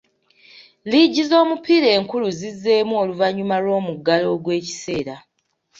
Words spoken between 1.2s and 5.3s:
z'omupiira enkulu zizzeemu oluvannyuma lw'omuggalo ogw'ekiseera.